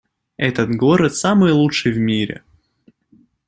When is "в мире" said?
1.91-2.41